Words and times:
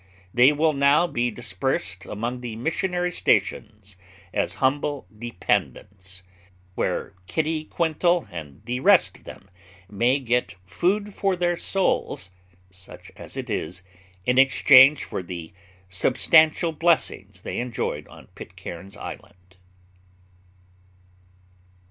They 0.33 0.51
will 0.51 0.73
now 0.73 1.05
be 1.05 1.29
dispersed 1.29 2.07
among 2.07 2.41
the 2.41 2.55
missionary 2.55 3.11
stations 3.11 3.95
as 4.33 4.55
humble 4.55 5.05
dependents, 5.15 6.23
where 6.73 7.13
Kitty 7.27 7.65
Quintal 7.65 8.27
and 8.31 8.65
the 8.65 8.79
rest 8.79 9.19
of 9.19 9.23
them 9.25 9.47
may 9.87 10.17
get 10.19 10.55
'food 10.65 11.13
for 11.13 11.35
their 11.35 11.55
souls,' 11.55 12.31
such 12.71 13.11
as 13.15 13.37
it 13.37 13.47
is, 13.47 13.83
in 14.25 14.39
exchange 14.39 15.03
for 15.03 15.21
the 15.21 15.53
substantial 15.87 16.71
blessings 16.71 17.43
they 17.43 17.59
enjoyed 17.59 18.07
on 18.07 18.25
Pitcairn's 18.33 18.97
Island. 18.97 19.57